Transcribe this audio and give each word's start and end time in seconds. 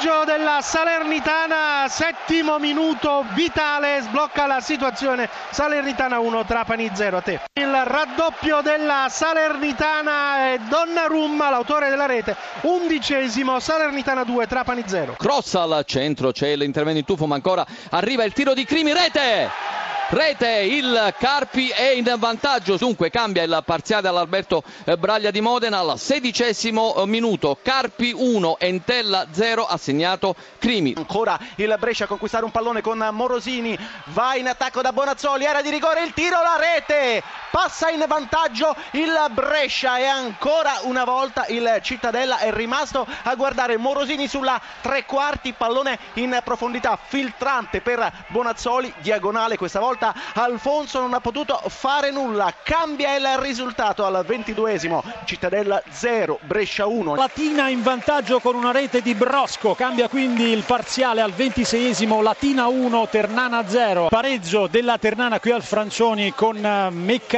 vantaggio 0.00 0.24
della 0.24 0.60
Salernitana, 0.62 1.86
settimo 1.88 2.58
minuto 2.58 3.24
vitale, 3.34 4.00
sblocca 4.00 4.46
la 4.46 4.60
situazione. 4.60 5.28
Salernitana 5.50 6.18
1, 6.18 6.44
Trapani 6.44 6.90
0 6.92 7.16
a 7.18 7.20
te. 7.20 7.40
Il 7.52 7.82
raddoppio 7.84 8.62
della 8.62 9.08
Salernitana 9.10 10.52
è 10.52 10.58
Donnarumma, 10.68 11.50
l'autore 11.50 11.90
della 11.90 12.06
rete, 12.06 12.34
undicesimo, 12.62 13.60
Salernitana 13.60 14.24
2, 14.24 14.46
Trapani 14.46 14.84
0. 14.86 15.16
Cross 15.18 15.54
al 15.54 15.82
centro, 15.86 16.32
c'è 16.32 16.56
l'intervento 16.56 16.98
in 16.98 17.04
tuffo, 17.04 17.26
ma 17.26 17.34
ancora 17.34 17.66
arriva 17.90 18.24
il 18.24 18.32
tiro 18.32 18.54
di 18.54 18.64
Crimi, 18.64 18.92
rete! 18.92 19.79
Rete, 20.12 20.66
il 20.68 21.14
Carpi 21.20 21.68
è 21.68 21.90
in 21.90 22.12
vantaggio, 22.18 22.76
dunque 22.76 23.10
cambia 23.10 23.44
il 23.44 23.62
parziale 23.64 24.08
all'Alberto 24.08 24.64
Braglia 24.98 25.30
di 25.30 25.40
Modena 25.40 25.78
al 25.78 26.00
sedicesimo 26.00 27.00
minuto. 27.06 27.58
Carpi 27.62 28.12
1, 28.12 28.58
Entella 28.58 29.28
0, 29.30 29.64
assegnato 29.64 30.34
Crimi. 30.58 30.94
Ancora 30.96 31.38
il 31.54 31.76
Brescia 31.78 32.04
a 32.04 32.08
conquistare 32.08 32.44
un 32.44 32.50
pallone 32.50 32.80
con 32.80 33.08
Morosini, 33.12 33.78
va 34.06 34.34
in 34.34 34.48
attacco 34.48 34.82
da 34.82 34.92
Bonazzoli, 34.92 35.44
era 35.44 35.62
di 35.62 35.70
rigore 35.70 36.02
il 36.02 36.12
tiro, 36.12 36.42
la 36.42 36.56
rete, 36.58 37.22
passa 37.50 37.90
in 37.90 38.04
vantaggio 38.06 38.74
il 38.92 39.14
Brescia 39.30 39.98
e 39.98 40.06
ancora 40.06 40.72
una 40.82 41.04
volta 41.04 41.46
il 41.48 41.78
Cittadella 41.82 42.38
è 42.38 42.52
rimasto 42.52 43.06
a 43.24 43.34
guardare 43.34 43.76
Morosini 43.76 44.28
sulla 44.28 44.60
tre 44.80 45.04
quarti, 45.04 45.52
pallone 45.52 45.98
in 46.14 46.40
profondità 46.44 46.98
filtrante 47.00 47.80
per 47.80 48.10
Bonazzoli, 48.28 48.92
diagonale 48.98 49.56
questa 49.56 49.80
volta. 49.80 50.14
Alfonso 50.34 51.00
non 51.00 51.14
ha 51.14 51.20
potuto 51.20 51.60
fare 51.68 52.10
nulla 52.10 52.52
cambia 52.62 53.14
il 53.16 53.26
risultato 53.38 54.04
al 54.04 54.24
ventiduesimo 54.24 55.02
Cittadella 55.24 55.82
0 55.88 56.38
Brescia 56.42 56.86
1 56.86 57.14
Latina 57.14 57.68
in 57.68 57.82
vantaggio 57.82 58.40
con 58.40 58.54
una 58.54 58.70
rete 58.70 59.00
di 59.02 59.14
Brosco 59.14 59.74
cambia 59.74 60.08
quindi 60.08 60.50
il 60.50 60.62
parziale 60.62 61.20
al 61.20 61.32
ventiseiesimo 61.32 62.20
Latina 62.22 62.66
1 62.66 63.08
Ternana 63.08 63.66
0 63.66 64.08
pareggio 64.08 64.66
della 64.66 64.98
Ternana 64.98 65.40
qui 65.40 65.50
al 65.50 65.62
Francioni 65.62 66.32
con 66.34 66.88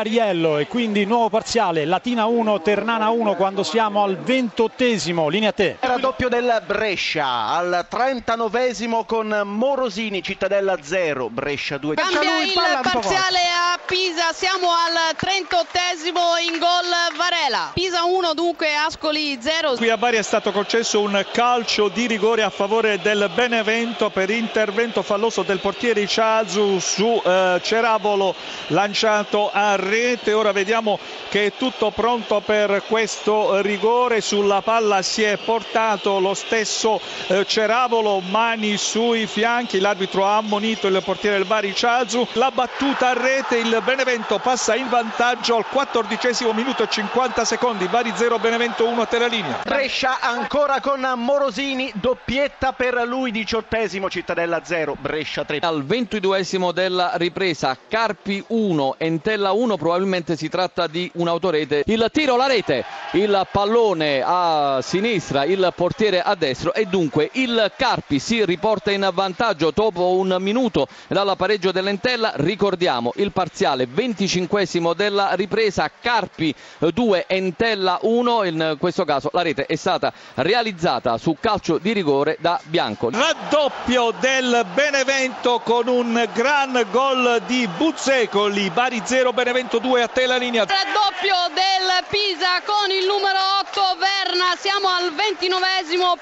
Meccariello 0.00 0.56
e 0.56 0.66
quindi 0.66 1.04
nuovo 1.04 1.28
parziale 1.28 1.84
Latina 1.84 2.24
1 2.24 2.62
Ternana 2.62 3.10
1 3.10 3.34
quando 3.36 3.62
siamo 3.62 4.02
al 4.02 4.16
ventottesimo 4.16 5.28
linea 5.28 5.50
a 5.50 5.52
te 5.52 5.76
raddoppio 5.78 6.30
del 6.30 6.62
Brescia 6.64 7.48
al 7.48 7.84
trentanovesimo 7.86 9.04
con 9.04 9.42
Morosini 9.44 10.22
Cittadella 10.22 10.78
0 10.80 11.28
Brescia 11.28 11.76
2 11.76 11.96
cambia 11.96 12.42
il 12.42 12.52
parziale 12.82 13.40
a 13.40 13.78
Pisa, 13.90 14.32
siamo 14.32 14.68
al 14.68 15.16
38esimo 15.16 16.40
in 16.46 16.60
gol 16.60 17.16
Varela. 17.16 17.72
Pisa 17.74 18.04
1 18.04 18.34
dunque 18.34 18.72
Ascoli 18.72 19.36
0. 19.40 19.74
Qui 19.74 19.90
a 19.90 19.96
Bari 19.96 20.16
è 20.16 20.22
stato 20.22 20.52
concesso 20.52 21.00
un 21.00 21.26
calcio 21.32 21.88
di 21.88 22.06
rigore 22.06 22.44
a 22.44 22.50
favore 22.50 23.00
del 23.00 23.28
Benevento 23.34 24.10
per 24.10 24.30
intervento 24.30 25.02
falloso 25.02 25.42
del 25.42 25.58
portiere 25.58 26.06
Ciazu 26.06 26.78
su 26.78 27.20
eh, 27.24 27.60
Ceravolo 27.64 28.36
lanciato 28.68 29.50
a 29.52 29.74
rete. 29.90 30.32
Ora 30.32 30.52
vediamo 30.52 30.98
che 31.28 31.46
è 31.46 31.52
tutto 31.58 31.90
pronto 31.90 32.40
per 32.40 32.84
questo 32.86 33.60
rigore. 33.60 34.22
Sulla 34.22 34.62
palla 34.62 35.02
si 35.02 35.22
è 35.22 35.36
portato 35.36 36.18
lo 36.18 36.32
stesso 36.32 36.98
eh, 37.26 37.44
Ceravolo, 37.44 38.20
mani 38.20 38.78
sui 38.78 39.26
fianchi. 39.26 39.78
L'arbitro 39.78 40.24
ha 40.24 40.38
ammonito 40.38 40.86
il 40.86 41.02
portiere 41.04 41.36
del 41.36 41.46
Bari 41.46 41.74
Ciazu 41.74 42.28
la 42.34 42.50
battuta 42.50 43.08
a 43.08 43.12
rete, 43.12 43.58
il 43.58 43.82
Benevento 43.84 44.38
passa 44.38 44.74
in 44.76 44.88
vantaggio 44.88 45.56
al 45.56 45.66
quattordicesimo 45.66 46.52
minuto 46.52 46.84
e 46.84 46.88
50 46.88 47.44
secondi, 47.44 47.88
Bari 47.88 48.12
0, 48.14 48.38
Benevento 48.38 48.86
1 48.86 49.02
a 49.02 49.06
terra 49.06 49.26
linea. 49.26 49.60
Brescia 49.64 50.20
ancora 50.20 50.80
con 50.80 51.00
Morosini, 51.16 51.90
doppietta 51.94 52.72
per 52.72 53.02
lui, 53.06 53.30
diciottesimo, 53.30 54.08
Cittadella 54.08 54.60
0, 54.62 54.96
Brescia 55.00 55.44
3. 55.44 55.58
Al 55.60 55.84
ventiduesimo 55.84 56.72
della 56.72 57.12
ripresa, 57.16 57.76
Carpi 57.88 58.42
1, 58.46 58.94
Entella 58.98 59.52
1, 59.52 59.76
probabilmente 59.80 60.36
si 60.36 60.50
tratta 60.50 60.86
di 60.86 61.10
un'autorete. 61.14 61.84
Il 61.86 62.06
tiro, 62.12 62.36
la 62.36 62.46
rete, 62.46 62.84
il 63.12 63.48
pallone 63.50 64.22
a 64.22 64.80
sinistra, 64.82 65.44
il 65.44 65.72
portiere 65.74 66.20
a 66.20 66.34
destra 66.34 66.72
e 66.72 66.84
dunque 66.84 67.30
il 67.32 67.72
Carpi 67.74 68.18
si 68.18 68.44
riporta 68.44 68.90
in 68.90 69.08
vantaggio 69.14 69.70
dopo 69.70 70.16
un 70.16 70.36
minuto 70.38 70.86
dalla 71.08 71.34
pareggio 71.34 71.72
dell'Entella. 71.72 72.32
Ricordiamo 72.34 73.12
il 73.16 73.32
parziale 73.32 73.86
25 73.86 74.68
della 74.94 75.32
ripresa. 75.32 75.90
Carpi 75.98 76.54
2 76.78 77.24
Entella 77.26 77.98
1 78.02 78.44
in 78.44 78.76
questo 78.78 79.04
caso 79.06 79.30
la 79.32 79.40
rete 79.40 79.64
è 79.64 79.76
stata 79.76 80.12
realizzata 80.34 81.16
su 81.16 81.36
calcio 81.40 81.78
di 81.78 81.92
rigore 81.92 82.36
da 82.38 82.60
Bianco. 82.64 83.08
Raddoppio 83.08 84.12
del 84.20 84.66
Benevento 84.74 85.60
con 85.64 85.88
un 85.88 86.28
gran 86.34 86.84
gol 86.90 87.40
di 87.46 87.66
Buzzecoli. 87.78 88.68
Bari 88.68 89.00
0 89.02 89.32
Benevento 89.32 89.69
2 89.78 90.02
a 90.02 90.08
te 90.08 90.26
la 90.26 90.38
linea. 90.38 90.64
Raddoppio 90.64 91.36
del 91.54 91.99
Pisa 92.10 92.60
con 92.64 92.90
il 92.90 93.06
numero 93.06 93.38
8 93.60 93.96
Verna. 93.96 94.56
Siamo 94.58 94.88
al 94.88 95.14
29 95.14 95.68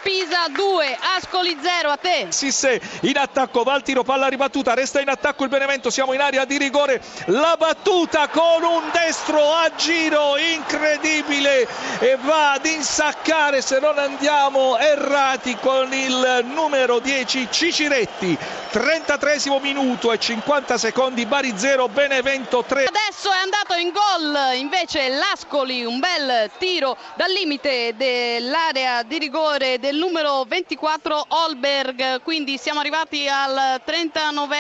Pisa 0.03 0.47
2 0.49 0.99
Ascoli 1.17 1.57
0 1.59 1.89
a 1.89 1.97
te. 1.97 2.27
Sisse 2.29 2.79
in 3.03 3.17
attacco 3.17 3.63
va 3.63 3.73
al 3.73 3.83
tiro 3.83 4.03
palla 4.03 4.29
ribattuta 4.29 4.75
resta 4.75 5.01
in 5.01 5.09
attacco 5.09 5.45
il 5.45 5.49
Benevento 5.49 5.89
siamo 5.89 6.13
in 6.13 6.21
area 6.21 6.45
di 6.45 6.59
rigore. 6.59 7.01
La 7.27 7.57
battuta 7.59 8.29
con 8.29 8.63
un 8.63 8.83
destro 8.93 9.55
a 9.55 9.71
giro 9.77 10.37
incredibile 10.37 11.67
e 12.01 12.19
va 12.21 12.53
ad 12.53 12.67
insaccare 12.67 13.63
se 13.63 13.79
non 13.81 13.99
andiamo 13.99 14.77
errati 14.77 15.57
con 15.57 15.91
il 15.95 16.45
numero 16.53 16.99
10 16.99 17.49
Ciciretti. 17.51 18.39
33 18.71 19.39
minuto 19.63 20.13
e 20.13 20.19
50 20.19 20.77
secondi 20.77 21.25
Bari 21.25 21.55
0 21.57 21.89
Benevento 21.89 22.63
3 22.63 22.85
adesso 22.85 23.33
è 23.33 23.37
andato 23.37 23.75
in 23.75 23.91
gol 23.91 24.57
invece 24.57 25.09
l'Ascoli 25.09 25.78
un 25.85 25.99
bel 25.99 26.51
tiro 26.59 26.97
dal 27.17 27.31
limite 27.31 27.95
dell'area 27.97 29.03
di 29.03 29.19
rigore 29.19 29.79
del 29.79 29.97
numero 29.97 30.45
24 30.45 31.27
Olberg 31.29 32.23
quindi 32.23 32.59
siamo 32.59 32.81
arrivati 32.81 33.29
al 33.29 33.81
39 33.85 34.57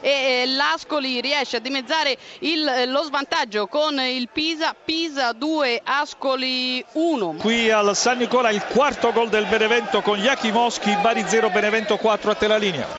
e 0.00 0.44
l'Ascoli 0.46 1.20
riesce 1.20 1.56
a 1.56 1.60
dimezzare 1.60 2.16
il, 2.40 2.84
lo 2.86 3.02
svantaggio 3.02 3.66
con 3.66 3.98
il 4.00 4.28
Pisa, 4.30 4.74
Pisa 4.84 5.32
2, 5.32 5.80
Ascoli 5.84 6.84
1. 6.92 7.36
Qui 7.38 7.70
al 7.70 7.96
San 7.96 8.18
Nicola 8.18 8.50
il 8.50 8.64
quarto 8.64 9.12
gol 9.12 9.28
del 9.28 9.46
Benevento 9.46 10.00
con 10.02 10.18
Iachimoschi, 10.18 10.96
Bari 11.00 11.24
0, 11.26 11.50
Benevento 11.50 11.96
4 11.96 12.30
a 12.30 12.34
te 12.34 12.46
la 12.46 12.56
linea. 12.56 12.86